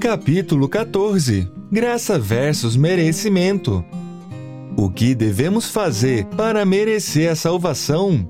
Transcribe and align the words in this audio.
Capítulo 0.00 0.66
14 0.66 1.46
Graça 1.70 2.18
versus 2.18 2.74
merecimento. 2.74 3.84
O 4.74 4.88
que 4.88 5.14
devemos 5.14 5.68
fazer 5.68 6.24
para 6.38 6.64
merecer 6.64 7.30
a 7.30 7.36
salvação? 7.36 8.26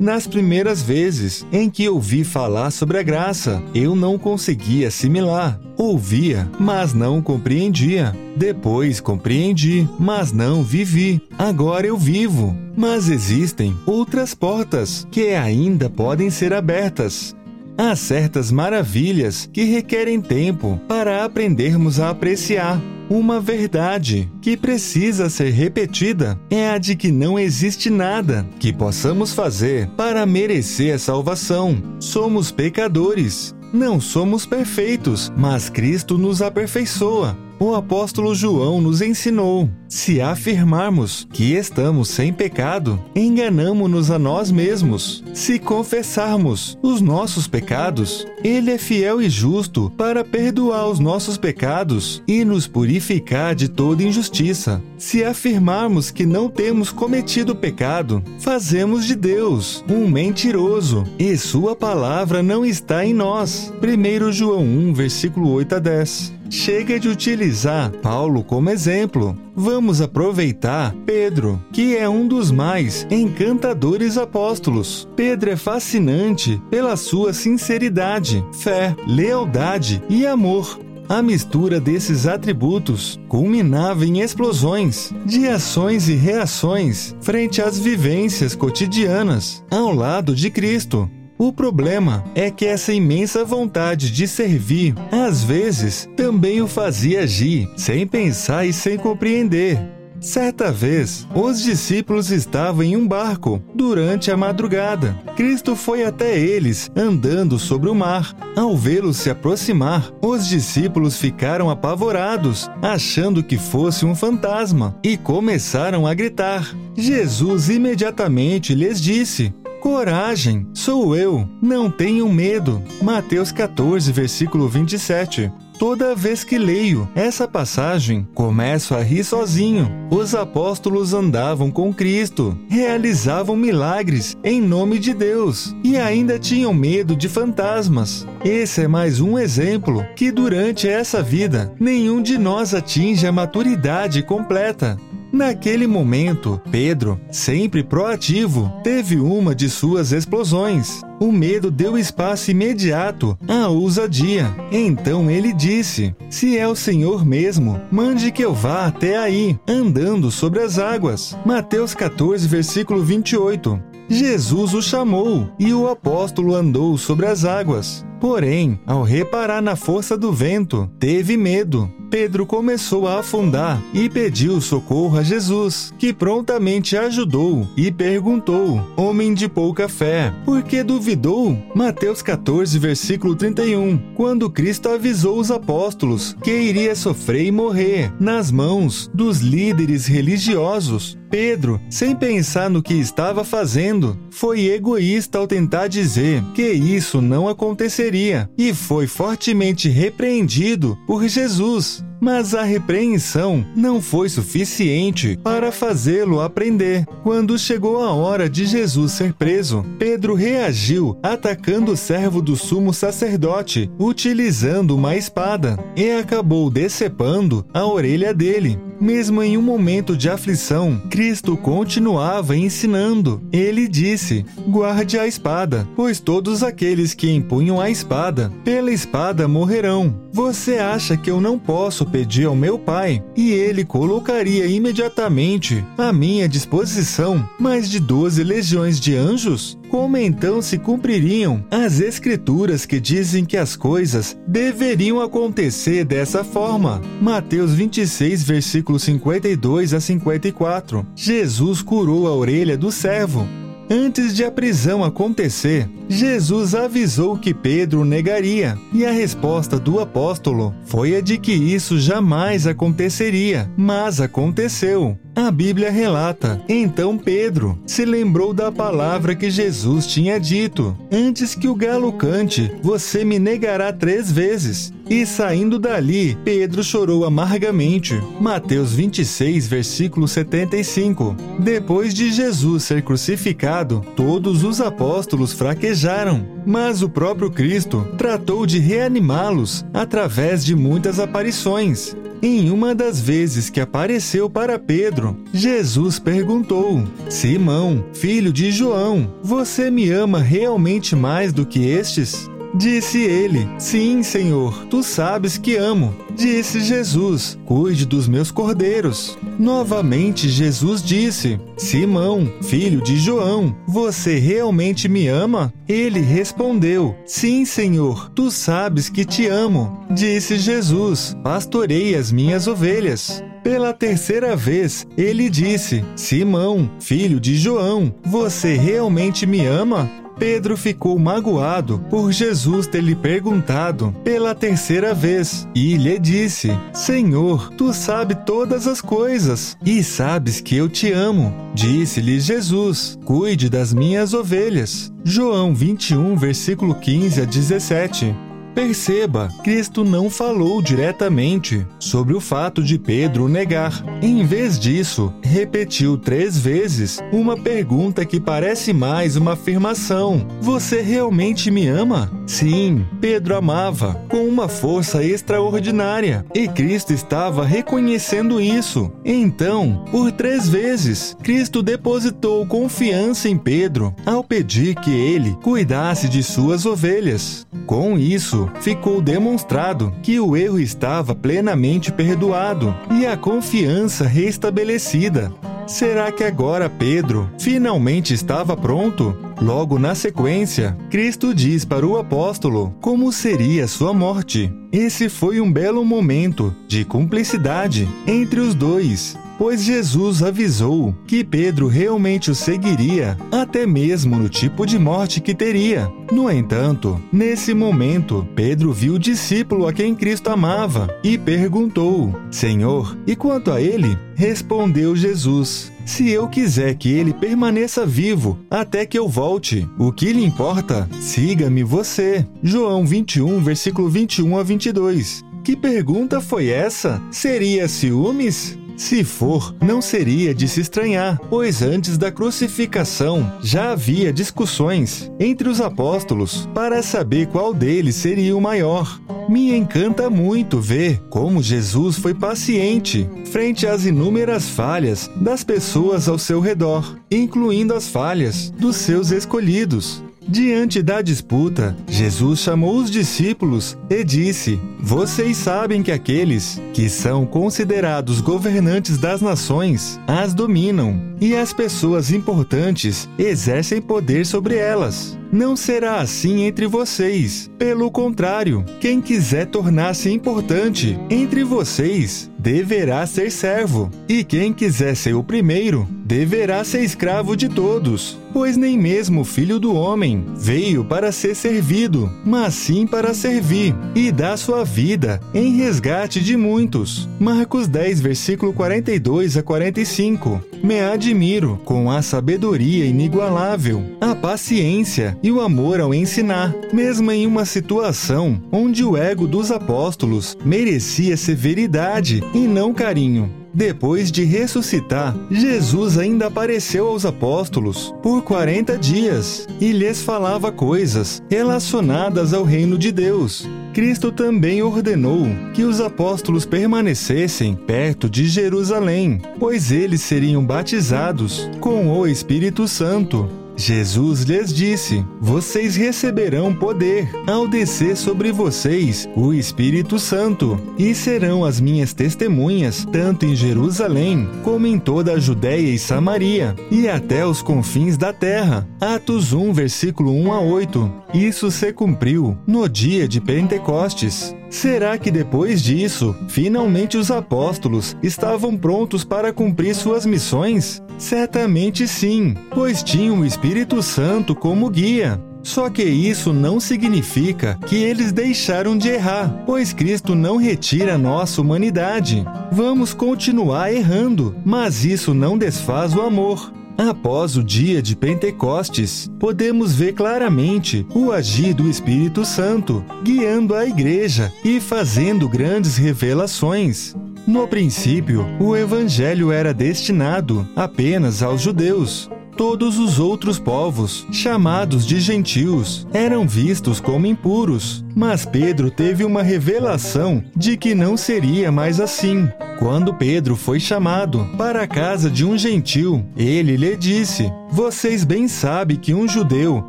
Nas 0.00 0.26
primeiras 0.26 0.82
vezes 0.82 1.46
em 1.52 1.70
que 1.70 1.88
ouvi 1.88 2.24
falar 2.24 2.72
sobre 2.72 2.98
a 2.98 3.04
graça, 3.04 3.62
eu 3.72 3.94
não 3.94 4.18
conseguia 4.18 4.88
assimilar. 4.88 5.60
Ouvia, 5.76 6.50
mas 6.58 6.92
não 6.92 7.22
compreendia. 7.22 8.12
Depois 8.36 9.00
compreendi, 9.00 9.88
mas 10.00 10.32
não 10.32 10.64
vivi. 10.64 11.22
Agora 11.38 11.86
eu 11.86 11.96
vivo. 11.96 12.56
Mas 12.76 13.08
existem 13.08 13.76
outras 13.86 14.34
portas 14.34 15.06
que 15.08 15.28
ainda 15.28 15.88
podem 15.88 16.30
ser 16.30 16.52
abertas. 16.52 17.36
Há 17.76 17.96
certas 17.96 18.50
maravilhas 18.50 19.48
que 19.52 19.64
requerem 19.64 20.20
tempo 20.20 20.80
para 20.86 21.24
aprendermos 21.24 21.98
a 21.98 22.10
apreciar. 22.10 22.80
Uma 23.08 23.40
verdade 23.40 24.30
que 24.40 24.56
precisa 24.56 25.28
ser 25.28 25.50
repetida 25.50 26.38
é 26.50 26.70
a 26.70 26.78
de 26.78 26.96
que 26.96 27.10
não 27.10 27.38
existe 27.38 27.90
nada 27.90 28.46
que 28.58 28.72
possamos 28.72 29.32
fazer 29.32 29.88
para 29.96 30.24
merecer 30.24 30.94
a 30.94 30.98
salvação. 30.98 31.82
Somos 31.98 32.50
pecadores. 32.50 33.54
Não 33.72 34.00
somos 34.00 34.44
perfeitos, 34.44 35.32
mas 35.36 35.70
Cristo 35.70 36.18
nos 36.18 36.42
aperfeiçoa 36.42 37.36
o 37.62 37.74
apóstolo 37.76 38.34
João 38.34 38.80
nos 38.80 39.00
ensinou: 39.00 39.68
se 39.88 40.20
afirmarmos 40.20 41.26
que 41.32 41.54
estamos 41.54 42.08
sem 42.08 42.32
pecado, 42.32 42.98
enganamos-nos 43.14 44.10
a 44.10 44.18
nós 44.18 44.50
mesmos. 44.50 45.22
Se 45.32 45.58
confessarmos 45.58 46.76
os 46.82 47.00
nossos 47.00 47.46
pecados, 47.46 48.26
ele 48.42 48.72
é 48.72 48.78
fiel 48.78 49.22
e 49.22 49.30
justo 49.30 49.92
para 49.96 50.24
perdoar 50.24 50.88
os 50.88 50.98
nossos 50.98 51.36
pecados 51.36 52.22
e 52.26 52.44
nos 52.44 52.66
purificar 52.66 53.54
de 53.54 53.68
toda 53.68 54.02
injustiça. 54.02 54.82
Se 54.98 55.24
afirmarmos 55.24 56.10
que 56.10 56.26
não 56.26 56.48
temos 56.48 56.90
cometido 56.90 57.54
pecado, 57.54 58.22
fazemos 58.40 59.04
de 59.04 59.14
Deus 59.14 59.84
um 59.88 60.08
mentiroso 60.08 61.04
e 61.18 61.36
sua 61.36 61.76
palavra 61.76 62.42
não 62.42 62.64
está 62.64 63.04
em 63.04 63.14
nós. 63.14 63.72
1 63.82 64.32
João 64.32 64.62
1, 64.62 64.94
versículo 64.94 65.50
8 65.52 65.74
a 65.76 65.78
10. 65.78 66.41
Chega 66.52 67.00
de 67.00 67.08
utilizar 67.08 67.90
Paulo 68.02 68.44
como 68.44 68.68
exemplo. 68.68 69.34
Vamos 69.56 70.02
aproveitar 70.02 70.94
Pedro, 71.06 71.58
que 71.72 71.96
é 71.96 72.06
um 72.06 72.28
dos 72.28 72.50
mais 72.50 73.06
encantadores 73.10 74.18
apóstolos. 74.18 75.08
Pedro 75.16 75.48
é 75.48 75.56
fascinante 75.56 76.60
pela 76.68 76.94
sua 76.94 77.32
sinceridade, 77.32 78.44
fé, 78.52 78.94
lealdade 79.06 80.02
e 80.10 80.26
amor. 80.26 80.78
A 81.08 81.22
mistura 81.22 81.80
desses 81.80 82.26
atributos 82.26 83.18
culminava 83.28 84.04
em 84.04 84.20
explosões 84.20 85.10
de 85.24 85.48
ações 85.48 86.06
e 86.06 86.14
reações 86.14 87.16
frente 87.22 87.62
às 87.62 87.78
vivências 87.78 88.54
cotidianas 88.54 89.64
ao 89.70 89.90
lado 89.90 90.34
de 90.34 90.50
Cristo. 90.50 91.10
O 91.42 91.52
problema 91.52 92.22
é 92.36 92.52
que 92.52 92.64
essa 92.64 92.92
imensa 92.92 93.44
vontade 93.44 94.12
de 94.12 94.28
servir, 94.28 94.94
às 95.10 95.42
vezes, 95.42 96.08
também 96.16 96.62
o 96.62 96.68
fazia 96.68 97.22
agir 97.22 97.68
sem 97.76 98.06
pensar 98.06 98.64
e 98.64 98.72
sem 98.72 98.96
compreender. 98.96 99.76
Certa 100.20 100.70
vez, 100.70 101.26
os 101.34 101.60
discípulos 101.60 102.30
estavam 102.30 102.84
em 102.84 102.96
um 102.96 103.08
barco 103.08 103.60
durante 103.74 104.30
a 104.30 104.36
madrugada. 104.36 105.18
Cristo 105.34 105.74
foi 105.74 106.04
até 106.04 106.38
eles, 106.38 106.88
andando 106.94 107.58
sobre 107.58 107.90
o 107.90 107.94
mar. 107.94 108.36
Ao 108.56 108.76
vê-los 108.76 109.16
se 109.16 109.28
aproximar, 109.28 110.12
os 110.22 110.46
discípulos 110.46 111.16
ficaram 111.16 111.68
apavorados, 111.68 112.70
achando 112.80 113.42
que 113.42 113.58
fosse 113.58 114.06
um 114.06 114.14
fantasma, 114.14 114.96
e 115.02 115.16
começaram 115.16 116.06
a 116.06 116.14
gritar. 116.14 116.72
Jesus 116.96 117.68
imediatamente 117.68 118.76
lhes 118.76 119.00
disse: 119.00 119.52
Coragem, 119.82 120.64
sou 120.72 121.16
eu, 121.16 121.44
não 121.60 121.90
tenham 121.90 122.32
medo. 122.32 122.80
Mateus 123.02 123.50
14, 123.50 124.12
versículo 124.12 124.68
27. 124.68 125.50
Toda 125.76 126.14
vez 126.14 126.44
que 126.44 126.56
leio 126.56 127.08
essa 127.16 127.48
passagem, 127.48 128.24
começo 128.32 128.94
a 128.94 129.02
rir 129.02 129.24
sozinho. 129.24 129.90
Os 130.08 130.36
apóstolos 130.36 131.12
andavam 131.12 131.68
com 131.68 131.92
Cristo, 131.92 132.56
realizavam 132.68 133.56
milagres 133.56 134.36
em 134.44 134.60
nome 134.60 135.00
de 135.00 135.12
Deus 135.12 135.74
e 135.82 135.96
ainda 135.96 136.38
tinham 136.38 136.72
medo 136.72 137.16
de 137.16 137.28
fantasmas. 137.28 138.24
Esse 138.44 138.82
é 138.82 138.86
mais 138.86 139.20
um 139.20 139.36
exemplo 139.36 140.06
que 140.14 140.30
durante 140.30 140.86
essa 140.86 141.20
vida 141.20 141.74
nenhum 141.80 142.22
de 142.22 142.38
nós 142.38 142.72
atinge 142.72 143.26
a 143.26 143.32
maturidade 143.32 144.22
completa. 144.22 144.96
Naquele 145.32 145.86
momento, 145.86 146.60
Pedro, 146.70 147.18
sempre 147.30 147.82
proativo, 147.82 148.70
teve 148.84 149.16
uma 149.16 149.54
de 149.54 149.70
suas 149.70 150.12
explosões. 150.12 151.00
O 151.18 151.32
medo 151.32 151.70
deu 151.70 151.96
espaço 151.96 152.50
imediato 152.50 153.38
à 153.48 153.66
ousadia. 153.68 154.54
Então 154.70 155.30
ele 155.30 155.54
disse: 155.54 156.14
Se 156.28 156.58
é 156.58 156.68
o 156.68 156.76
Senhor 156.76 157.24
mesmo, 157.24 157.80
mande 157.90 158.30
que 158.30 158.44
eu 158.44 158.52
vá 158.52 158.86
até 158.86 159.16
aí, 159.16 159.58
andando 159.66 160.30
sobre 160.30 160.60
as 160.60 160.78
águas. 160.78 161.34
Mateus 161.46 161.94
14, 161.94 162.46
versículo 162.46 163.02
28. 163.02 163.82
Jesus 164.10 164.74
o 164.74 164.82
chamou 164.82 165.48
e 165.58 165.72
o 165.72 165.88
apóstolo 165.88 166.54
andou 166.54 166.98
sobre 166.98 167.24
as 167.24 167.46
águas. 167.46 168.04
Porém, 168.22 168.78
ao 168.86 169.02
reparar 169.02 169.60
na 169.60 169.74
força 169.74 170.16
do 170.16 170.32
vento, 170.32 170.88
teve 171.00 171.36
medo 171.36 171.92
Pedro 172.12 172.44
começou 172.44 173.08
a 173.08 173.20
afundar 173.20 173.82
e 173.94 174.06
pediu 174.06 174.60
socorro 174.60 175.16
a 175.16 175.22
Jesus, 175.22 175.94
que 175.98 176.12
prontamente 176.12 176.94
ajudou 176.94 177.66
e 177.74 177.90
perguntou: 177.90 178.86
Homem 178.98 179.32
de 179.32 179.48
pouca 179.48 179.88
fé, 179.88 180.30
por 180.44 180.62
que 180.62 180.82
duvidou? 180.82 181.56
Mateus 181.74 182.20
14, 182.20 182.78
versículo 182.78 183.34
31. 183.34 184.12
Quando 184.14 184.50
Cristo 184.50 184.90
avisou 184.90 185.38
os 185.38 185.50
apóstolos 185.50 186.36
que 186.44 186.50
iria 186.50 186.94
sofrer 186.94 187.46
e 187.46 187.50
morrer 187.50 188.12
nas 188.20 188.50
mãos 188.50 189.10
dos 189.14 189.38
líderes 189.38 190.04
religiosos, 190.04 191.16
Pedro, 191.30 191.80
sem 191.88 192.14
pensar 192.14 192.68
no 192.68 192.82
que 192.82 192.92
estava 192.92 193.42
fazendo, 193.42 194.18
foi 194.30 194.66
egoísta 194.66 195.38
ao 195.38 195.46
tentar 195.46 195.88
dizer 195.88 196.44
que 196.54 196.70
isso 196.72 197.22
não 197.22 197.48
aconteceria 197.48 198.11
e 198.58 198.74
foi 198.74 199.06
fortemente 199.06 199.88
repreendido 199.88 200.98
por 201.06 201.26
Jesus. 201.26 202.04
Mas 202.20 202.54
a 202.54 202.62
repreensão 202.62 203.66
não 203.74 204.00
foi 204.00 204.28
suficiente 204.28 205.36
para 205.42 205.72
fazê-lo 205.72 206.40
aprender. 206.40 207.04
Quando 207.24 207.58
chegou 207.58 208.00
a 208.00 208.12
hora 208.12 208.48
de 208.48 208.64
Jesus 208.64 209.10
ser 209.12 209.32
preso, 209.32 209.84
Pedro 209.98 210.34
reagiu 210.34 211.18
atacando 211.20 211.90
o 211.90 211.96
servo 211.96 212.40
do 212.40 212.54
sumo 212.54 212.94
sacerdote, 212.94 213.90
utilizando 213.98 214.94
uma 214.94 215.16
espada, 215.16 215.76
e 215.96 216.12
acabou 216.12 216.70
decepando 216.70 217.66
a 217.74 217.84
orelha 217.84 218.32
dele. 218.32 218.78
Mesmo 219.02 219.42
em 219.42 219.58
um 219.58 219.62
momento 219.62 220.16
de 220.16 220.30
aflição, 220.30 221.02
Cristo 221.10 221.56
continuava 221.56 222.56
ensinando. 222.56 223.42
Ele 223.52 223.88
disse: 223.88 224.46
Guarde 224.68 225.18
a 225.18 225.26
espada, 225.26 225.88
pois 225.96 226.20
todos 226.20 226.62
aqueles 226.62 227.12
que 227.12 227.28
empunham 227.28 227.80
a 227.80 227.90
espada, 227.90 228.52
pela 228.64 228.92
espada 228.92 229.48
morrerão. 229.48 230.14
Você 230.32 230.78
acha 230.78 231.16
que 231.16 231.28
eu 231.28 231.40
não 231.40 231.58
posso 231.58 232.06
pedir 232.06 232.46
ao 232.46 232.54
meu 232.54 232.78
Pai 232.78 233.20
e 233.36 233.50
ele 233.50 233.84
colocaria 233.84 234.66
imediatamente 234.66 235.84
à 235.98 236.12
minha 236.12 236.48
disposição 236.48 237.44
mais 237.58 237.90
de 237.90 237.98
doze 237.98 238.44
legiões 238.44 239.00
de 239.00 239.16
anjos? 239.16 239.76
Como 239.92 240.16
então 240.16 240.62
se 240.62 240.78
cumpririam 240.78 241.62
as 241.70 242.00
escrituras 242.00 242.86
que 242.86 242.98
dizem 242.98 243.44
que 243.44 243.58
as 243.58 243.76
coisas 243.76 244.34
deveriam 244.48 245.20
acontecer 245.20 246.02
dessa 246.02 246.42
forma? 246.42 247.02
Mateus 247.20 247.74
26, 247.74 248.42
versículos 248.42 249.02
52 249.02 249.92
a 249.92 250.00
54. 250.00 251.06
Jesus 251.14 251.82
curou 251.82 252.26
a 252.26 252.34
orelha 252.34 252.74
do 252.74 252.90
servo. 252.90 253.46
Antes 253.90 254.34
de 254.34 254.42
a 254.42 254.50
prisão 254.50 255.04
acontecer, 255.04 255.86
Jesus 256.08 256.74
avisou 256.74 257.36
que 257.36 257.52
Pedro 257.52 258.02
negaria, 258.06 258.78
e 258.94 259.04
a 259.04 259.12
resposta 259.12 259.78
do 259.78 260.00
apóstolo 260.00 260.74
foi 260.86 261.14
a 261.16 261.20
de 261.20 261.36
que 261.36 261.52
isso 261.52 262.00
jamais 262.00 262.66
aconteceria, 262.66 263.70
mas 263.76 264.22
aconteceu. 264.22 265.18
A 265.34 265.50
Bíblia 265.50 265.90
relata: 265.90 266.60
então 266.68 267.16
Pedro 267.16 267.78
se 267.86 268.04
lembrou 268.04 268.52
da 268.52 268.70
palavra 268.70 269.34
que 269.34 269.50
Jesus 269.50 270.06
tinha 270.06 270.38
dito: 270.38 270.96
Antes 271.10 271.54
que 271.54 271.68
o 271.68 271.74
galo 271.74 272.12
cante, 272.12 272.70
você 272.82 273.24
me 273.24 273.38
negará 273.38 273.92
três 273.92 274.30
vezes. 274.30 274.92
E 275.08 275.26
saindo 275.26 275.78
dali, 275.78 276.36
Pedro 276.44 276.82
chorou 276.82 277.24
amargamente. 277.24 278.20
Mateus 278.40 278.92
26, 278.92 279.66
versículo 279.66 280.28
75. 280.28 281.36
Depois 281.58 282.14
de 282.14 282.30
Jesus 282.30 282.84
ser 282.84 283.02
crucificado, 283.02 284.04
todos 284.14 284.62
os 284.64 284.80
apóstolos 284.80 285.52
fraquejaram 285.52 286.52
mas 286.64 287.02
o 287.02 287.08
próprio 287.08 287.50
Cristo 287.50 288.06
tratou 288.16 288.66
de 288.66 288.78
reanimá-los 288.78 289.84
através 289.92 290.64
de 290.64 290.74
muitas 290.74 291.18
aparições. 291.18 292.16
Em 292.44 292.70
uma 292.70 292.92
das 292.92 293.20
vezes 293.20 293.70
que 293.70 293.80
apareceu 293.80 294.50
para 294.50 294.76
Pedro, 294.76 295.36
Jesus 295.54 296.18
perguntou: 296.18 297.04
Simão, 297.30 298.04
filho 298.12 298.52
de 298.52 298.72
João, 298.72 299.32
você 299.40 299.92
me 299.92 300.10
ama 300.10 300.40
realmente 300.40 301.14
mais 301.14 301.52
do 301.52 301.64
que 301.64 301.86
estes? 301.86 302.50
Disse 302.74 303.20
ele: 303.20 303.68
Sim, 303.78 304.22
Senhor, 304.22 304.86
tu 304.86 305.02
sabes 305.02 305.58
que 305.58 305.76
amo. 305.76 306.14
Disse 306.34 306.80
Jesus: 306.80 307.58
Cuide 307.66 308.06
dos 308.06 308.26
meus 308.26 308.50
cordeiros. 308.50 309.38
Novamente 309.58 310.48
Jesus 310.48 311.02
disse: 311.02 311.60
Simão, 311.76 312.50
filho 312.62 313.02
de 313.02 313.18
João, 313.18 313.76
você 313.86 314.38
realmente 314.38 315.08
me 315.08 315.28
ama? 315.28 315.72
Ele 315.86 316.20
respondeu: 316.20 317.14
Sim, 317.26 317.64
Senhor, 317.64 318.30
tu 318.30 318.50
sabes 318.50 319.08
que 319.10 319.24
te 319.24 319.46
amo. 319.46 320.04
Disse 320.10 320.58
Jesus: 320.58 321.36
Pastorei 321.42 322.14
as 322.14 322.32
minhas 322.32 322.66
ovelhas. 322.66 323.42
Pela 323.62 323.92
terceira 323.92 324.56
vez, 324.56 325.06
ele 325.16 325.48
disse: 325.48 326.04
Simão, 326.16 326.90
filho 326.98 327.38
de 327.38 327.56
João, 327.56 328.12
você 328.24 328.74
realmente 328.74 329.46
me 329.46 329.64
ama? 329.66 330.10
Pedro 330.38 330.76
ficou 330.76 331.18
magoado 331.18 331.98
por 332.10 332.32
Jesus 332.32 332.86
ter 332.86 333.02
lhe 333.02 333.14
perguntado 333.14 334.14
pela 334.24 334.54
terceira 334.54 335.14
vez 335.14 335.66
e 335.74 335.96
lhe 335.96 336.18
disse: 336.18 336.70
Senhor, 336.92 337.70
tu 337.70 337.92
sabes 337.92 338.38
todas 338.44 338.86
as 338.86 339.00
coisas 339.00 339.76
e 339.84 340.02
sabes 340.02 340.60
que 340.60 340.76
eu 340.76 340.88
te 340.88 341.12
amo. 341.12 341.54
Disse-lhe 341.74 342.40
Jesus: 342.40 343.18
Cuide 343.24 343.68
das 343.68 343.92
minhas 343.92 344.34
ovelhas. 344.34 345.12
João 345.24 345.74
21, 345.74 346.36
versículo 346.36 346.94
15 346.94 347.40
a 347.40 347.44
17. 347.44 348.51
Perceba, 348.74 349.50
Cristo 349.62 350.02
não 350.02 350.30
falou 350.30 350.80
diretamente 350.80 351.86
sobre 351.98 352.34
o 352.34 352.40
fato 352.40 352.82
de 352.82 352.98
Pedro 352.98 353.46
negar. 353.48 354.02
Em 354.22 354.44
vez 354.46 354.78
disso, 354.78 355.32
repetiu 355.42 356.16
três 356.16 356.56
vezes 356.56 357.20
uma 357.30 357.56
pergunta 357.56 358.24
que 358.24 358.40
parece 358.40 358.92
mais 358.92 359.36
uma 359.36 359.52
afirmação: 359.52 360.46
Você 360.60 361.02
realmente 361.02 361.70
me 361.70 361.86
ama? 361.86 362.30
Sim, 362.46 363.04
Pedro 363.20 363.56
amava, 363.56 364.14
com 364.28 364.46
uma 364.48 364.68
força 364.68 365.22
extraordinária, 365.22 366.44
e 366.54 366.66
Cristo 366.66 367.12
estava 367.12 367.64
reconhecendo 367.66 368.60
isso. 368.60 369.12
Então, 369.24 370.04
por 370.10 370.32
três 370.32 370.68
vezes, 370.68 371.36
Cristo 371.42 371.82
depositou 371.82 372.66
confiança 372.66 373.48
em 373.48 373.58
Pedro 373.58 374.14
ao 374.24 374.42
pedir 374.42 374.94
que 374.96 375.10
ele 375.10 375.56
cuidasse 375.62 376.28
de 376.28 376.42
suas 376.42 376.86
ovelhas. 376.86 377.66
Com 377.86 378.18
isso, 378.18 378.61
ficou 378.80 379.20
demonstrado 379.20 380.12
que 380.22 380.38
o 380.40 380.56
erro 380.56 380.78
estava 380.78 381.34
plenamente 381.34 382.12
perdoado 382.12 382.94
e 383.10 383.26
a 383.26 383.36
confiança 383.36 384.26
restabelecida. 384.26 385.52
Será 385.86 386.30
que 386.30 386.44
agora 386.44 386.88
Pedro 386.88 387.50
finalmente 387.58 388.32
estava 388.32 388.76
pronto? 388.76 389.36
Logo 389.60 389.98
na 389.98 390.14
sequência, 390.14 390.96
Cristo 391.10 391.54
diz 391.54 391.84
para 391.84 392.06
o 392.06 392.16
apóstolo 392.16 392.94
como 393.00 393.32
seria 393.32 393.86
sua 393.86 394.12
morte. 394.12 394.72
Esse 394.90 395.28
foi 395.28 395.60
um 395.60 395.72
belo 395.72 396.04
momento 396.04 396.74
de 396.88 397.04
cumplicidade 397.04 398.08
entre 398.26 398.60
os 398.60 398.74
dois 398.74 399.36
pois 399.62 399.84
Jesus 399.84 400.42
avisou 400.42 401.14
que 401.24 401.44
Pedro 401.44 401.86
realmente 401.86 402.50
o 402.50 402.54
seguiria, 402.54 403.38
até 403.52 403.86
mesmo 403.86 404.34
no 404.34 404.48
tipo 404.48 404.84
de 404.84 404.98
morte 404.98 405.40
que 405.40 405.54
teria. 405.54 406.10
No 406.32 406.50
entanto, 406.50 407.22
nesse 407.32 407.72
momento, 407.72 408.44
Pedro 408.56 408.92
viu 408.92 409.14
o 409.14 409.18
discípulo 409.20 409.86
a 409.86 409.92
quem 409.92 410.16
Cristo 410.16 410.50
amava 410.50 411.08
e 411.22 411.38
perguntou: 411.38 412.34
Senhor, 412.50 413.16
e 413.24 413.36
quanto 413.36 413.70
a 413.70 413.80
ele? 413.80 414.18
Respondeu 414.34 415.14
Jesus: 415.14 415.92
Se 416.04 416.28
eu 416.28 416.48
quiser 416.48 416.96
que 416.96 417.12
ele 417.12 417.32
permaneça 417.32 418.04
vivo 418.04 418.58
até 418.68 419.06
que 419.06 419.16
eu 419.16 419.28
volte, 419.28 419.88
o 419.96 420.10
que 420.10 420.32
lhe 420.32 420.44
importa? 420.44 421.08
Siga-me 421.20 421.84
você. 421.84 422.44
João 422.64 423.06
21, 423.06 423.60
versículo 423.60 424.08
21 424.08 424.58
a 424.58 424.62
22. 424.64 425.44
Que 425.62 425.76
pergunta 425.76 426.40
foi 426.40 426.70
essa? 426.70 427.22
Seria 427.30 427.86
ciúmes? 427.86 428.76
Se 428.96 429.24
for, 429.24 429.74
não 429.80 430.00
seria 430.00 430.54
de 430.54 430.68
se 430.68 430.80
estranhar, 430.80 431.40
pois 431.48 431.82
antes 431.82 432.16
da 432.16 432.30
crucificação 432.30 433.52
já 433.62 433.92
havia 433.92 434.32
discussões 434.32 435.30
entre 435.38 435.68
os 435.68 435.80
apóstolos 435.80 436.68
para 436.74 437.02
saber 437.02 437.48
qual 437.48 437.74
deles 437.74 438.16
seria 438.16 438.56
o 438.56 438.60
maior. 438.60 439.20
Me 439.48 439.76
encanta 439.76 440.30
muito 440.30 440.80
ver 440.80 441.20
como 441.28 441.62
Jesus 441.62 442.16
foi 442.16 442.32
paciente 442.32 443.28
frente 443.46 443.86
às 443.86 444.04
inúmeras 444.04 444.68
falhas 444.68 445.30
das 445.36 445.62
pessoas 445.62 446.28
ao 446.28 446.38
seu 446.38 446.60
redor, 446.60 447.18
incluindo 447.30 447.92
as 447.92 448.08
falhas 448.08 448.70
dos 448.70 448.96
seus 448.96 449.30
escolhidos. 449.30 450.22
Diante 450.48 451.02
da 451.02 451.22
disputa, 451.22 451.96
Jesus 452.08 452.60
chamou 452.60 452.96
os 452.96 453.10
discípulos 453.10 453.96
e 454.10 454.24
disse: 454.24 454.78
Vocês 455.00 455.56
sabem 455.56 456.02
que 456.02 456.10
aqueles 456.10 456.80
que 456.92 457.08
são 457.08 457.46
considerados 457.46 458.40
governantes 458.40 459.18
das 459.18 459.40
nações 459.40 460.20
as 460.26 460.52
dominam, 460.52 461.20
e 461.40 461.56
as 461.56 461.72
pessoas 461.72 462.30
importantes 462.30 463.28
exercem 463.38 464.00
poder 464.00 464.44
sobre 464.44 464.76
elas. 464.76 465.38
Não 465.50 465.76
será 465.76 466.20
assim 466.20 466.62
entre 466.62 466.86
vocês. 466.86 467.70
Pelo 467.78 468.10
contrário, 468.10 468.84
quem 469.00 469.20
quiser 469.20 469.66
tornar-se 469.66 470.30
importante 470.30 471.18
entre 471.28 471.62
vocês 471.62 472.50
deverá 472.62 473.26
ser 473.26 473.50
servo, 473.50 474.08
e 474.28 474.44
quem 474.44 474.72
quiser 474.72 475.16
ser 475.16 475.34
o 475.34 475.42
primeiro 475.42 476.06
deverá 476.24 476.84
ser 476.84 477.02
escravo 477.02 477.56
de 477.56 477.68
todos. 477.68 478.38
Pois 478.52 478.76
nem 478.76 478.98
mesmo 478.98 479.40
o 479.40 479.44
filho 479.44 479.80
do 479.80 479.94
homem 479.94 480.44
veio 480.54 481.04
para 481.04 481.32
ser 481.32 481.56
servido, 481.56 482.30
mas 482.44 482.74
sim 482.74 483.06
para 483.06 483.32
servir 483.32 483.94
e 484.14 484.30
dar 484.30 484.58
sua 484.58 484.84
vida 484.84 485.40
em 485.54 485.76
resgate 485.76 486.40
de 486.40 486.56
muitos. 486.56 487.28
Marcos 487.40 487.88
10, 487.88 488.20
versículo 488.20 488.72
42 488.72 489.56
a 489.56 489.62
45. 489.62 490.62
Me 490.82 491.00
admiro 491.00 491.80
com 491.84 492.10
a 492.10 492.20
sabedoria 492.20 493.06
inigualável, 493.06 494.02
a 494.20 494.34
paciência 494.34 495.38
e 495.42 495.50
o 495.50 495.60
amor 495.60 496.00
ao 496.00 496.12
ensinar, 496.12 496.74
mesmo 496.92 497.30
em 497.32 497.46
uma 497.46 497.64
situação 497.64 498.60
onde 498.70 499.02
o 499.04 499.16
ego 499.16 499.46
dos 499.46 499.70
apóstolos 499.70 500.58
merecia 500.64 501.36
severidade 501.36 502.42
e 502.54 502.66
não 502.66 502.92
carinho. 502.92 503.62
Depois 503.74 504.30
de 504.30 504.44
ressuscitar, 504.44 505.34
Jesus 505.50 506.18
ainda 506.18 506.48
apareceu 506.48 507.08
aos 507.08 507.24
apóstolos 507.24 508.14
por 508.22 508.42
40 508.42 508.98
dias 508.98 509.66
e 509.80 509.92
lhes 509.92 510.22
falava 510.22 510.70
coisas 510.70 511.42
relacionadas 511.48 512.52
ao 512.52 512.64
reino 512.64 512.98
de 512.98 513.10
Deus. 513.10 513.66
Cristo 513.94 514.30
também 514.30 514.82
ordenou 514.82 515.46
que 515.72 515.84
os 515.84 516.00
apóstolos 516.00 516.66
permanecessem 516.66 517.74
perto 517.74 518.28
de 518.28 518.46
Jerusalém, 518.46 519.40
pois 519.58 519.90
eles 519.90 520.20
seriam 520.20 520.64
batizados 520.64 521.68
com 521.80 522.10
o 522.10 522.26
Espírito 522.26 522.86
Santo 522.86 523.61
Jesus 523.76 524.42
lhes 524.42 524.72
disse: 524.72 525.24
Vocês 525.40 525.96
receberão 525.96 526.74
poder 526.74 527.30
ao 527.46 527.66
descer 527.66 528.16
sobre 528.16 528.52
vocês 528.52 529.28
o 529.34 529.52
Espírito 529.52 530.18
Santo, 530.18 530.80
e 530.98 531.14
serão 531.14 531.64
as 531.64 531.80
minhas 531.80 532.12
testemunhas, 532.12 533.06
tanto 533.10 533.46
em 533.46 533.56
Jerusalém, 533.56 534.48
como 534.62 534.86
em 534.86 534.98
toda 534.98 535.32
a 535.32 535.40
Judéia 535.40 535.88
e 535.88 535.98
Samaria, 535.98 536.76
e 536.90 537.08
até 537.08 537.46
os 537.46 537.62
confins 537.62 538.16
da 538.16 538.32
terra. 538.32 538.86
Atos 539.00 539.52
1, 539.52 539.72
versículo 539.72 540.32
1 540.32 540.52
a 540.52 540.60
8. 540.60 541.12
Isso 541.34 541.70
se 541.70 541.92
cumpriu 541.92 542.56
no 542.66 542.88
dia 542.88 543.26
de 543.26 543.40
Pentecostes. 543.40 544.54
Será 544.72 545.18
que 545.18 545.30
depois 545.30 545.82
disso, 545.82 546.34
finalmente 546.48 547.18
os 547.18 547.30
apóstolos 547.30 548.16
estavam 548.22 548.74
prontos 548.74 549.22
para 549.22 549.52
cumprir 549.52 549.94
suas 549.94 550.24
missões? 550.24 551.02
Certamente 551.18 552.08
sim, 552.08 552.56
pois 552.70 553.02
tinham 553.02 553.40
o 553.40 553.44
Espírito 553.44 554.02
Santo 554.02 554.54
como 554.54 554.88
guia. 554.88 555.38
Só 555.62 555.90
que 555.90 556.02
isso 556.02 556.54
não 556.54 556.80
significa 556.80 557.78
que 557.86 557.96
eles 557.96 558.32
deixaram 558.32 558.96
de 558.96 559.10
errar, 559.10 559.62
pois 559.66 559.92
Cristo 559.92 560.34
não 560.34 560.56
retira 560.56 561.18
nossa 561.18 561.60
humanidade. 561.60 562.42
Vamos 562.72 563.12
continuar 563.12 563.92
errando, 563.92 564.56
mas 564.64 565.04
isso 565.04 565.34
não 565.34 565.58
desfaz 565.58 566.14
o 566.14 566.22
amor. 566.22 566.72
Após 567.08 567.56
o 567.56 567.64
dia 567.64 568.00
de 568.00 568.14
Pentecostes, 568.14 569.28
podemos 569.40 569.92
ver 569.92 570.12
claramente 570.12 571.04
o 571.12 571.32
agir 571.32 571.74
do 571.74 571.90
Espírito 571.90 572.44
Santo, 572.44 573.04
guiando 573.24 573.74
a 573.74 573.84
igreja 573.84 574.52
e 574.64 574.78
fazendo 574.78 575.48
grandes 575.48 575.96
revelações. 575.96 577.16
No 577.44 577.66
princípio, 577.66 578.46
o 578.60 578.76
Evangelho 578.76 579.50
era 579.50 579.74
destinado 579.74 580.64
apenas 580.76 581.42
aos 581.42 581.60
judeus. 581.60 582.30
Todos 582.56 583.00
os 583.00 583.18
outros 583.18 583.58
povos, 583.58 584.24
chamados 584.30 585.04
de 585.04 585.18
gentios, 585.18 586.06
eram 586.12 586.46
vistos 586.46 587.00
como 587.00 587.26
impuros, 587.26 588.04
mas 588.14 588.46
Pedro 588.46 588.92
teve 588.92 589.24
uma 589.24 589.42
revelação 589.42 590.44
de 590.54 590.76
que 590.76 590.94
não 590.94 591.16
seria 591.16 591.72
mais 591.72 591.98
assim. 591.98 592.48
Quando 592.82 593.14
Pedro 593.14 593.54
foi 593.54 593.78
chamado 593.78 594.44
para 594.58 594.82
a 594.82 594.88
casa 594.88 595.30
de 595.30 595.44
um 595.44 595.56
gentil, 595.56 596.26
ele 596.36 596.76
lhe 596.76 596.96
disse: 596.96 597.48
Vocês 597.70 598.24
bem 598.24 598.48
sabem 598.48 598.96
que 598.96 599.14
um 599.14 599.28
judeu 599.28 599.88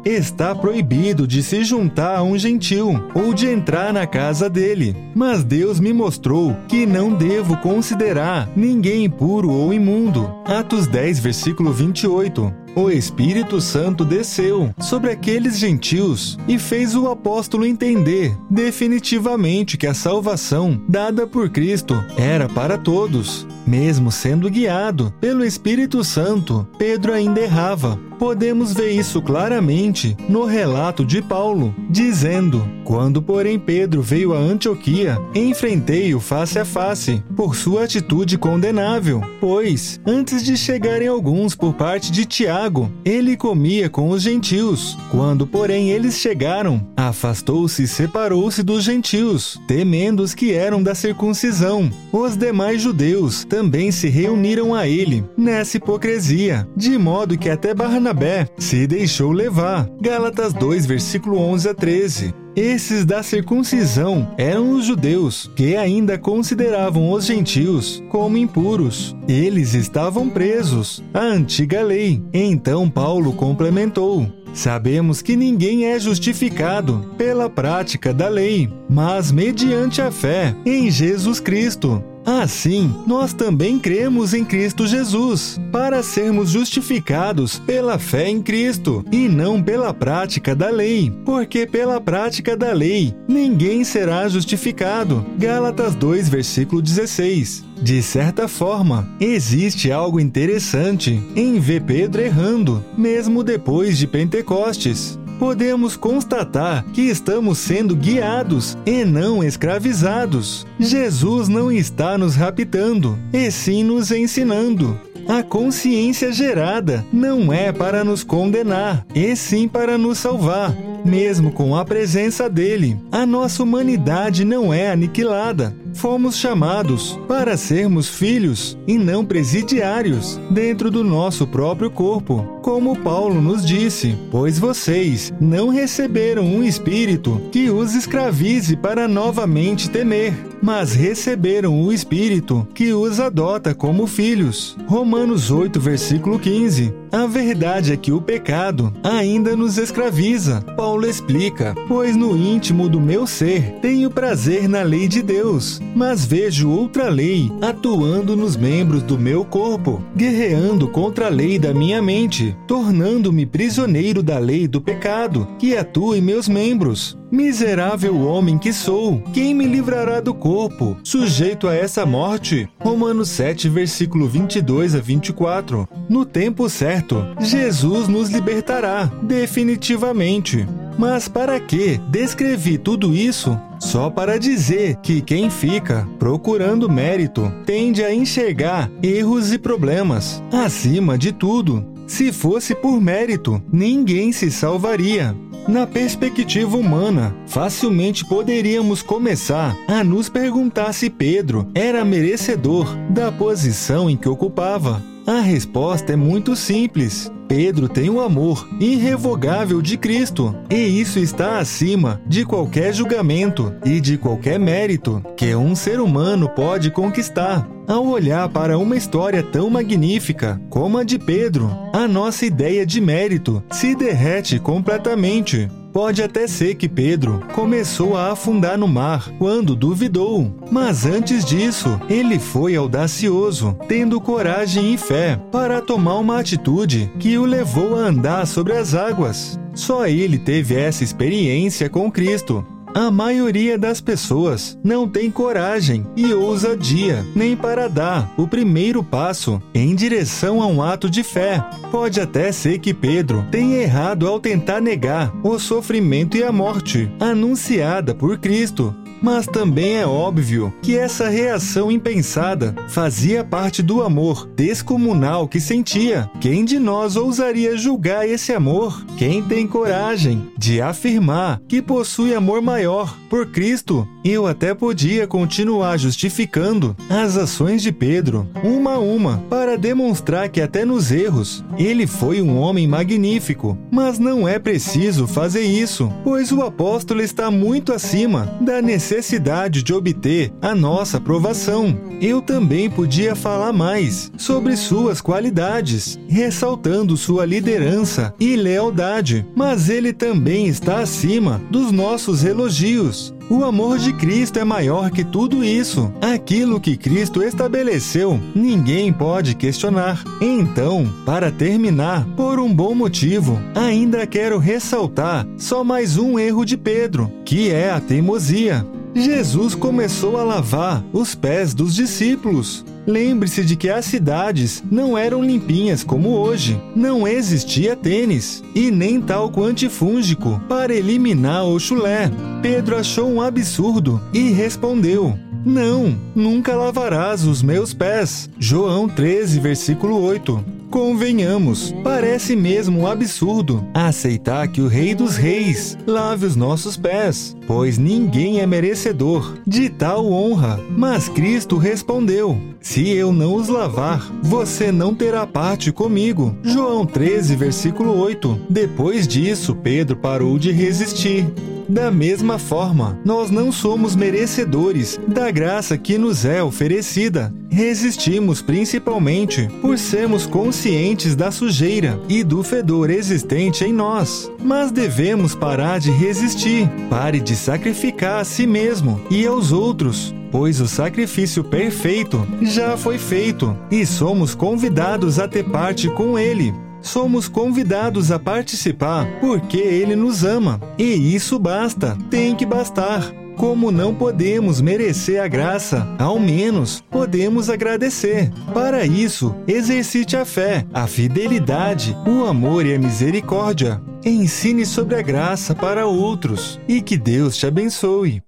está 0.06 0.54
proibido 0.54 1.26
de 1.26 1.42
se 1.42 1.64
juntar 1.64 2.20
a 2.20 2.22
um 2.22 2.38
gentil 2.38 3.04
ou 3.16 3.34
de 3.34 3.48
entrar 3.48 3.92
na 3.92 4.06
casa 4.06 4.48
dele. 4.48 4.96
Mas 5.16 5.44
Deus 5.44 5.80
me 5.80 5.92
mostrou 5.92 6.56
que 6.68 6.86
não 6.86 7.12
devo 7.12 7.58
considerar 7.58 8.48
ninguém 8.56 9.06
impuro 9.06 9.50
ou 9.50 9.74
imundo. 9.74 10.32
Atos 10.46 10.86
10, 10.86 11.20
versículo 11.20 11.74
28 11.74 12.63
o 12.76 12.90
Espírito 12.90 13.62
Santo 13.62 14.04
desceu 14.04 14.74
sobre 14.80 15.12
aqueles 15.12 15.58
gentios 15.58 16.38
e 16.48 16.58
fez 16.58 16.96
o 16.96 17.08
apóstolo 17.10 17.66
entender 17.66 18.36
definitivamente 18.50 19.78
que 19.78 19.88
a 19.88 19.94
salvação 19.94 20.82
dada 20.88 21.28
por 21.28 21.50
Cristo 21.50 22.04
era 22.18 22.50
para 22.50 22.78
todos. 22.78 23.48
Mesmo 23.66 24.12
sendo 24.12 24.50
guiado 24.50 25.14
pelo 25.22 25.46
Espírito 25.46 26.04
Santo, 26.04 26.68
Pedro 26.78 27.14
ainda 27.14 27.40
errava. 27.40 27.98
Podemos 28.20 28.74
ver 28.74 28.92
isso 28.92 29.22
claramente 29.22 30.16
no 30.30 30.46
relato 30.46 31.06
de 31.06 31.22
Paulo, 31.22 31.74
dizendo: 31.90 32.66
Quando, 32.84 33.22
porém, 33.22 33.58
Pedro 33.58 34.02
veio 34.02 34.34
a 34.34 34.38
Antioquia, 34.38 35.20
enfrentei-o 35.34 36.20
face 36.20 36.60
a 36.60 36.66
face, 36.66 37.24
por 37.36 37.56
sua 37.56 37.84
atitude 37.84 38.38
condenável. 38.38 39.22
Pois, 39.40 40.00
antes 40.06 40.44
de 40.44 40.56
chegarem 40.56 41.08
alguns 41.08 41.56
por 41.56 41.74
parte 41.74 42.12
de 42.12 42.26
Tiago, 42.26 42.63
ele 43.04 43.36
comia 43.36 43.90
com 43.90 44.10
os 44.10 44.22
gentios. 44.22 44.98
Quando, 45.10 45.46
porém, 45.48 45.90
eles 45.92 46.16
chegaram, 46.18 46.86
afastou-se 46.96 47.84
e 47.84 47.88
separou-se 47.88 48.62
dos 48.64 48.84
gentios, 48.84 49.60
temendo 49.68 50.22
os 50.22 50.34
que 50.34 50.54
eram 50.54 50.82
da 50.82 50.96
circuncisão. 50.96 51.92
Os 52.12 52.38
demais 52.38 52.82
judeus 52.82 53.44
também 53.46 53.92
se 53.92 54.08
reuniram 54.10 54.74
a 54.74 54.88
ele 54.88 55.24
nessa 55.38 55.78
hipocrisia, 55.78 56.68
de 56.76 56.98
modo 56.98 57.38
que 57.38 57.50
até 57.50 57.74
Barnabé 57.74 58.48
se 58.58 58.88
deixou 58.88 59.32
levar. 59.32 59.90
Gálatas 60.02 60.54
2, 60.54 60.86
versículo 60.86 61.38
11 61.38 61.70
a 61.70 61.74
13. 61.74 62.43
Esses 62.56 63.04
da 63.04 63.24
circuncisão 63.24 64.34
eram 64.38 64.72
os 64.72 64.86
judeus, 64.86 65.50
que 65.56 65.76
ainda 65.76 66.20
consideravam 66.20 67.12
os 67.12 67.26
gentios 67.26 68.04
como 68.10 68.38
impuros. 68.38 69.16
Eles 69.28 69.74
estavam 69.74 70.30
presos 70.30 71.04
à 71.14 71.22
antiga 71.22 71.82
lei. 71.82 72.22
Então 72.32 72.88
Paulo 72.88 73.34
complementou: 73.34 74.32
Sabemos 74.54 75.20
que 75.20 75.36
ninguém 75.36 75.86
é 75.86 76.00
justificado 76.00 77.12
pela 77.18 77.50
prática 77.50 78.14
da 78.14 78.30
lei, 78.30 78.70
mas 78.88 79.32
mediante 79.32 80.00
a 80.00 80.12
fé 80.12 80.56
em 80.64 80.92
Jesus 80.92 81.40
Cristo. 81.40 82.04
Assim, 82.26 82.94
nós 83.06 83.34
também 83.34 83.78
cremos 83.78 84.34
em 84.34 84.46
Cristo 84.46 84.88
Jesus, 84.88 85.60
para 85.72 86.02
sermos 86.02 86.50
justificados 86.50 87.60
pela 87.60 88.00
fé 88.00 88.30
em 88.30 88.42
Cristo 88.42 89.04
e 89.12 89.28
não 89.28 89.62
pela 89.62 89.94
prática 89.94 90.56
da 90.56 90.70
lei, 90.70 91.12
porque 91.26 91.68
pela 91.68 92.00
prática 92.00 92.56
da 92.56 92.72
lei 92.72 93.14
ninguém 93.28 93.84
será 93.84 94.28
justificado. 94.30 95.26
Gálatas 95.38 95.96
2, 95.96 96.30
versículo 96.30 96.82
16. 96.82 97.66
De 97.82 98.02
certa 98.02 98.48
forma, 98.48 99.10
existe 99.20 99.92
algo 99.92 100.20
interessante 100.20 101.22
em 101.36 101.60
ver 101.60 101.82
Pedro 101.82 102.22
errando, 102.22 102.84
mesmo 102.98 103.44
depois 103.44 103.98
de 103.98 104.08
Pentecostes 104.08 105.20
podemos 105.44 105.98
constatar 105.98 106.86
que 106.94 107.02
estamos 107.02 107.58
sendo 107.58 107.98
guiados 107.98 108.78
e 108.86 109.04
não 109.04 109.44
escravizados. 109.44 110.66
Jesus 110.80 111.50
não 111.50 111.70
está 111.70 112.18
nos 112.18 112.38
raptando, 112.38 113.20
e 113.34 113.52
sim 113.52 113.84
nos 113.84 114.10
ensinando. 114.10 114.98
A 115.28 115.44
consciência 115.44 116.32
gerada 116.32 117.06
não 117.12 117.52
é 117.52 117.74
para 117.74 118.06
nos 118.06 118.24
condenar, 118.24 119.06
e 119.14 119.36
sim 119.36 119.68
para 119.68 119.98
nos 119.98 120.18
salvar. 120.18 120.74
Mesmo 121.06 121.52
com 121.52 121.76
a 121.76 121.84
presença 121.84 122.50
dele, 122.50 122.98
a 123.12 123.26
nossa 123.26 123.62
humanidade 123.62 124.46
não 124.46 124.74
é 124.74 124.90
aniquilada. 124.90 125.76
Fomos 125.94 126.38
chamados 126.38 127.20
para 127.28 127.56
sermos 127.56 128.10
filhos 128.10 128.78
e 128.88 128.98
não 128.98 129.24
presidiários 129.24 130.40
dentro 130.50 130.90
do 130.90 131.04
nosso 131.04 131.46
próprio 131.46 131.92
corpo, 131.92 132.60
como 132.62 132.98
Paulo 132.98 133.42
nos 133.42 133.66
disse: 133.66 134.18
Pois 134.32 134.58
vocês 134.58 135.32
não 135.40 135.70
receberam 135.70 136.44
um 136.46 136.64
espírito 136.64 137.40
que 137.52 137.70
os 137.70 137.94
escravize 137.94 138.76
para 138.76 139.08
novamente 139.08 139.90
temer, 139.90 140.34
mas 140.62 140.94
receberam 140.94 141.80
o 141.84 141.92
espírito 141.92 142.68
que 142.74 142.94
os 142.94 143.20
adota 143.20 143.76
como 143.76 144.08
filhos. 144.08 144.76
Romanos 144.88 145.52
8, 145.52 145.80
versículo 145.80 146.40
15. 146.40 147.03
A 147.14 147.28
verdade 147.28 147.94
é 147.94 147.96
que 147.96 148.12
o 148.12 148.20
pecado 148.20 148.92
ainda 149.04 149.56
nos 149.56 149.78
escraviza. 149.78 150.62
Paulo 150.76 151.06
explica: 151.06 151.76
Pois 151.88 152.16
no 152.16 152.36
íntimo 152.36 152.90
do 152.90 153.00
meu 153.00 153.28
ser 153.28 153.74
tenho 153.84 154.10
prazer 154.10 154.68
na 154.68 154.82
lei 154.82 155.08
de 155.08 155.22
Deus, 155.22 155.80
mas 155.96 156.26
vejo 156.26 156.70
outra 156.70 157.10
lei 157.10 157.52
atuando 157.62 158.36
nos 158.36 158.56
membros 158.56 159.04
do 159.04 159.18
meu 159.18 159.46
corpo, 159.46 160.04
guerreando 160.16 160.88
contra 160.88 161.28
a 161.28 161.30
lei 161.30 161.60
da 161.60 161.74
minha 161.74 162.02
mente, 162.02 162.56
tornando-me 162.68 163.46
prisioneiro 163.46 164.24
da 164.24 164.40
lei 164.40 164.68
do 164.68 164.82
pecado, 164.82 165.48
que 165.60 165.78
atua 165.78 166.18
em 166.18 166.22
meus 166.22 166.48
membros. 166.48 167.18
Miserável 167.32 168.16
homem 168.22 168.60
que 168.60 168.72
sou, 168.72 169.20
quem 169.34 169.56
me 169.56 169.66
livrará 169.66 170.22
do 170.22 170.36
corpo, 170.36 170.96
sujeito 171.04 171.68
a 171.68 171.74
essa 171.74 172.06
morte? 172.06 172.70
Romanos 172.80 173.30
7, 173.30 173.70
versículo 173.70 174.28
22 174.28 174.94
a 174.94 175.00
24. 175.00 175.90
No 176.08 176.26
tempo 176.26 176.70
certo, 176.70 177.26
Jesus 177.40 178.08
nos 178.08 178.30
libertará, 178.30 179.12
definitivamente. 179.24 180.68
Mas 180.98 181.28
para 181.28 181.60
que 181.60 181.98
descrevi 182.10 182.78
tudo 182.78 183.14
isso? 183.14 183.60
Só 183.80 184.10
para 184.10 184.40
dizer 184.40 184.98
que 184.98 185.22
quem 185.22 185.50
fica 185.50 186.08
procurando 186.18 186.90
mérito 186.90 187.52
tende 187.66 188.04
a 188.04 188.14
enxergar 188.14 188.90
erros 189.02 189.52
e 189.52 189.58
problemas. 189.58 190.42
Acima 190.52 191.18
de 191.18 191.32
tudo, 191.32 191.86
se 192.08 192.32
fosse 192.32 192.76
por 192.76 193.02
mérito, 193.02 193.62
ninguém 193.72 194.32
se 194.32 194.52
salvaria. 194.52 195.36
Na 195.68 195.88
perspectiva 195.88 196.76
humana, 196.76 197.34
facilmente 197.48 198.26
poderíamos 198.26 199.02
começar 199.02 199.76
a 199.88 200.04
nos 200.04 200.28
perguntar 200.28 200.92
se 200.92 201.10
Pedro 201.10 201.68
era 201.74 202.04
merecedor 202.04 202.94
da 203.10 203.32
posição 203.32 204.10
em 204.10 204.18
que 204.18 204.28
ocupava. 204.28 205.02
A 205.26 205.40
resposta 205.40 206.12
é 206.12 206.16
muito 206.18 206.54
simples. 206.54 207.32
Pedro 207.56 207.88
tem 207.88 208.10
o 208.10 208.20
amor 208.20 208.68
irrevogável 208.80 209.80
de 209.80 209.96
Cristo, 209.96 210.56
e 210.72 210.76
isso 210.76 211.20
está 211.20 211.60
acima 211.60 212.20
de 212.26 212.44
qualquer 212.44 212.92
julgamento 212.92 213.72
e 213.86 214.02
de 214.02 214.18
qualquer 214.18 214.60
mérito 214.60 215.24
que 215.38 215.56
um 215.56 215.76
ser 215.76 216.00
humano 216.00 216.50
pode 216.50 216.90
conquistar. 216.90 217.70
Ao 217.88 218.08
olhar 218.08 218.50
para 218.50 218.80
uma 218.80 218.98
história 218.98 219.44
tão 219.44 219.70
magnífica 219.70 220.60
como 220.68 220.98
a 220.98 221.04
de 221.04 221.20
Pedro, 221.20 221.70
a 221.94 222.08
nossa 222.08 222.44
ideia 222.44 222.88
de 222.88 223.00
mérito 223.00 223.64
se 223.70 223.94
derrete 223.94 224.58
completamente. 224.58 225.70
Pode 225.94 226.24
até 226.24 226.48
ser 226.48 226.74
que 226.74 226.90
Pedro 226.90 227.46
começou 227.54 228.18
a 228.18 228.32
afundar 228.32 228.80
no 228.80 228.88
mar 228.88 229.32
quando 229.38 229.76
duvidou, 229.76 230.52
mas 230.72 231.06
antes 231.06 231.46
disso, 231.46 232.02
ele 232.10 232.40
foi 232.40 232.76
audacioso, 232.76 233.78
tendo 233.88 234.20
coragem 234.20 234.96
e 234.96 234.98
fé 234.98 235.40
para 235.52 235.82
tomar 235.82 236.18
uma 236.18 236.40
atitude 236.40 237.12
que 237.20 237.38
o 237.38 237.46
levou 237.46 237.96
a 237.96 238.08
andar 238.08 238.48
sobre 238.48 238.74
as 238.74 238.96
águas. 238.96 239.60
Só 239.76 240.08
ele 240.08 240.40
teve 240.40 240.76
essa 240.76 241.04
experiência 241.04 241.88
com 241.88 242.12
Cristo 242.12 242.66
a 242.94 243.10
maioria 243.10 243.78
das 243.78 244.00
pessoas 244.00 244.78
não 244.84 245.08
tem 245.08 245.32
coragem 245.32 246.06
e 246.16 246.34
ousadia 246.34 247.26
nem 247.36 247.56
para 247.56 247.88
dar 247.88 248.32
o 248.38 248.48
primeiro 248.48 249.04
passo 249.04 249.62
em 249.74 249.96
direção 249.96 250.62
a 250.62 250.68
um 250.68 250.82
ato 250.82 251.10
de 251.10 251.24
fé. 251.24 251.64
Pode 251.92 252.22
até 252.22 252.52
ser 252.52 252.80
que 252.80 252.94
Pedro 252.94 253.46
tenha 253.52 253.82
errado 253.82 254.28
ao 254.28 254.40
tentar 254.40 254.82
negar 254.82 255.34
o 255.44 255.58
sofrimento 255.58 256.38
e 256.38 256.44
a 256.44 256.52
morte 256.52 257.12
anunciada 257.20 258.14
por 258.14 258.38
Cristo 258.38 258.96
Mas 259.24 259.48
também 259.48 260.00
é 260.00 260.06
óbvio 260.06 260.74
que 260.82 260.98
essa 260.98 261.30
reação 261.30 261.90
impensada 261.90 262.76
fazia 262.90 263.42
parte 263.42 263.82
do 263.82 264.04
amor 264.04 264.46
descomunal 264.54 265.48
que 265.48 265.62
sentia. 265.62 266.30
Quem 266.42 266.66
de 266.66 266.78
nós 266.78 267.16
ousaria 267.16 267.78
julgar 267.78 268.28
esse 268.28 268.52
amor? 268.52 269.06
Quem 269.18 269.42
tem 269.42 269.66
coragem 269.66 270.52
de 270.58 270.82
afirmar 270.82 271.62
que 271.70 271.82
possui 271.82 272.36
amor 272.36 272.62
maior 272.62 273.18
por 273.30 273.48
Cristo? 273.48 274.06
Eu 274.26 274.46
até 274.46 274.74
podia 274.74 275.26
continuar 275.26 275.98
justificando 275.98 276.96
as 277.10 277.38
ações 277.38 277.82
de 277.82 277.92
Pedro, 277.92 278.48
uma 278.62 278.96
a 278.96 279.00
uma, 279.00 279.38
para 279.50 279.78
demonstrar 279.78 280.50
que 280.50 280.62
até 280.62 280.84
nos 280.84 281.12
erros 281.12 281.64
ele 281.78 282.06
foi 282.08 282.42
um 282.42 282.58
homem 282.58 282.88
magnífico, 282.88 283.78
mas 283.90 284.20
não 284.20 284.48
é 284.48 284.60
preciso 284.60 285.28
fazer 285.28 285.64
isso, 285.64 286.12
pois 286.24 286.52
o 286.52 286.62
apóstolo 286.62 287.22
está 287.22 287.50
muito 287.50 287.94
acima 287.94 288.58
da 288.60 288.82
necessidade 289.14 289.84
de 289.84 289.94
obter 289.94 290.52
a 290.60 290.74
nossa 290.74 291.18
aprovação. 291.18 291.96
Eu 292.20 292.42
também 292.42 292.90
podia 292.90 293.36
falar 293.36 293.72
mais 293.72 294.32
sobre 294.38 294.76
suas 294.76 295.22
qualidades, 295.22 296.20
ressaltando 296.28 297.16
sua 297.16 297.46
liderança 297.46 298.34
e 298.40 298.56
lealdade, 298.56 299.46
mas 299.56 299.88
ele 299.88 300.14
também 300.14 300.68
está 300.68 301.00
acima 301.00 301.62
dos 301.70 301.92
nossos 301.92 302.44
elogios. 302.44 303.36
O 303.50 303.64
amor 303.64 304.00
de 304.00 304.14
Cristo 304.14 304.58
é 304.58 304.64
maior 304.64 305.12
que 305.12 305.24
tudo 305.24 305.64
isso. 305.64 306.12
Aquilo 306.22 306.80
que 306.80 306.98
Cristo 306.98 307.44
estabeleceu, 307.44 308.40
ninguém 308.56 309.14
pode 309.14 309.54
questionar. 309.54 310.24
Então, 310.42 311.06
para 311.26 311.52
terminar, 311.52 312.26
por 312.36 312.58
um 312.60 312.74
bom 312.74 312.96
motivo, 312.96 313.60
ainda 313.76 314.26
quero 314.26 314.58
ressaltar 314.58 315.46
só 315.58 315.84
mais 315.84 316.18
um 316.18 316.40
erro 316.40 316.66
de 316.66 316.78
Pedro, 316.78 317.32
que 317.46 317.70
é 317.70 317.92
a 317.92 318.00
teimosia. 318.00 318.88
Jesus 319.16 319.76
começou 319.76 320.38
a 320.38 320.44
lavar 320.44 321.04
os 321.14 321.36
pés 321.36 321.74
dos 321.74 321.94
discípulos. 321.94 322.84
Lembre-se 323.06 323.64
de 323.64 323.76
que 323.76 323.90
as 323.90 324.06
cidades 324.06 324.84
não 324.90 325.18
eram 325.18 325.44
limpinhas 325.44 326.04
como 326.04 326.30
hoje. 326.30 326.82
Não 326.96 327.28
existia 327.28 327.96
tênis 327.96 328.64
e 328.74 328.90
nem 328.90 329.22
talco 329.22 329.64
antifúngico 329.64 330.60
para 330.68 330.94
eliminar 330.94 331.66
o 331.66 331.80
chulé. 331.80 332.32
Pedro 332.62 332.98
achou 332.98 333.30
um 333.30 333.42
absurdo 333.42 334.22
e 334.34 334.50
respondeu: 334.52 335.38
Não, 335.66 336.18
nunca 336.34 336.76
lavarás 336.76 337.44
os 337.46 337.62
meus 337.62 337.94
pés. 337.94 338.50
João 338.58 339.08
13, 339.08 339.60
versículo 339.60 340.20
8. 340.22 340.73
Convenhamos, 340.94 341.92
parece 342.04 342.56
mesmo 342.56 343.00
um 343.00 343.08
absurdo 343.08 343.84
aceitar 343.96 344.68
que 344.68 344.80
o 344.80 344.88
Rei 344.88 345.16
dos 345.16 345.36
Reis 345.36 345.98
lave 346.06 346.46
os 346.46 346.56
nossos 346.56 346.96
pés, 346.96 347.58
pois 347.66 347.98
ninguém 347.98 348.60
é 348.60 348.68
merecedor 348.68 349.58
de 349.66 349.90
tal 349.90 350.32
honra. 350.32 350.80
Mas 350.96 351.28
Cristo 351.28 351.78
respondeu: 351.78 352.62
Se 352.80 353.10
eu 353.10 353.34
não 353.34 353.56
os 353.56 353.70
lavar, 353.70 354.32
você 354.44 354.92
não 354.92 355.16
terá 355.16 355.48
parte 355.48 355.92
comigo. 355.92 356.56
João 356.62 357.08
13, 357.08 357.56
versículo 357.56 358.16
8. 358.16 358.62
Depois 358.70 359.28
disso, 359.28 359.74
Pedro 359.74 360.16
parou 360.16 360.60
de 360.60 360.72
resistir. 360.72 361.48
Da 361.88 362.10
mesma 362.10 362.58
forma, 362.58 363.20
nós 363.26 363.52
não 363.52 363.72
somos 363.72 364.16
merecedores 364.16 365.20
da 365.28 365.52
graça 365.52 365.98
que 365.98 366.18
nos 366.18 366.46
é 366.46 366.64
oferecida. 366.64 367.54
Resistimos 367.70 368.62
principalmente 368.62 369.68
por 369.82 369.98
sermos 369.98 370.46
conscientes 370.46 371.36
da 371.36 371.52
sujeira 371.52 372.20
e 372.30 372.44
do 372.44 372.64
fedor 372.64 373.10
existente 373.10 373.84
em 373.84 373.92
nós. 373.92 374.52
Mas 374.64 374.92
devemos 374.92 375.56
parar 375.56 376.00
de 376.00 376.12
resistir. 376.12 376.90
Pare 377.10 377.40
de 377.40 377.56
sacrificar 377.56 378.42
a 378.42 378.44
si 378.44 378.66
mesmo 378.68 379.22
e 379.30 379.46
aos 379.46 379.72
outros 379.72 380.34
pois 380.52 380.80
o 380.80 380.88
sacrifício 380.88 381.64
perfeito 381.64 382.48
já 382.62 382.96
foi 382.96 383.18
feito 383.18 383.76
e 383.90 384.06
somos 384.06 384.54
convidados 384.54 385.40
a 385.40 385.48
ter 385.48 385.64
parte 385.64 386.08
com 386.12 386.38
ele 386.38 386.72
somos 387.04 387.48
convidados 387.48 388.32
a 388.32 388.40
participar 388.40 389.28
porque 389.40 389.78
Ele 389.78 390.16
nos 390.16 390.44
ama. 390.44 390.82
E 390.98 391.36
isso 391.36 391.60
basta, 391.60 392.18
tem 392.32 392.56
que 392.56 392.66
bastar. 392.66 393.32
Como 393.56 393.92
não 393.92 394.16
podemos 394.16 394.82
merecer 394.82 395.40
a 395.40 395.48
graça, 395.48 396.08
ao 396.18 396.40
menos 396.40 397.04
podemos 397.12 397.70
agradecer. 397.70 398.52
Para 398.74 399.06
isso, 399.06 399.56
exercite 399.68 400.36
a 400.36 400.44
fé, 400.44 400.86
a 400.92 401.06
fidelidade, 401.06 402.18
o 402.26 402.46
amor 402.46 402.86
e 402.86 402.96
a 402.96 403.00
misericórdia. 403.00 404.02
Ensine 404.26 404.86
sobre 404.86 405.16
a 405.16 405.22
graça 405.22 405.76
para 405.76 406.08
outros 406.08 406.80
e 406.88 407.02
que 407.02 407.18
Deus 407.18 407.56
te 407.56 407.68
abençoe. 407.68 408.42